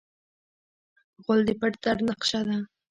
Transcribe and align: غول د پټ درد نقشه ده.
غول 1.23 1.39
د 1.47 1.49
پټ 1.59 1.73
درد 1.83 2.01
نقشه 2.09 2.41
ده. 2.47 2.57